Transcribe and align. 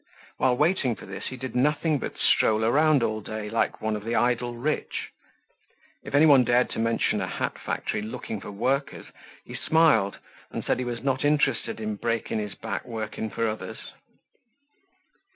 While 0.37 0.57
waiting 0.57 0.95
for 0.95 1.05
this 1.05 1.27
he 1.27 1.37
did 1.37 1.55
nothing 1.55 1.99
but 1.99 2.17
stroll 2.17 2.63
around 2.65 3.03
all 3.03 3.21
day 3.21 3.51
like 3.51 3.81
one 3.81 3.95
of 3.95 4.03
the 4.03 4.15
idle 4.15 4.55
rich. 4.55 5.09
If 6.03 6.15
anyone 6.15 6.43
dared 6.43 6.71
to 6.71 6.79
mention 6.79 7.21
a 7.21 7.27
hat 7.27 7.59
factory 7.59 8.01
looking 8.01 8.41
for 8.41 8.49
workers, 8.49 9.05
he 9.45 9.53
smiled 9.53 10.17
and 10.49 10.65
said 10.65 10.79
he 10.79 10.85
was 10.85 11.03
not 11.03 11.23
interested 11.23 11.79
in 11.79 11.97
breaking 11.97 12.39
his 12.39 12.55
back 12.55 12.83
working 12.87 13.29
for 13.29 13.47
others. 13.47 13.77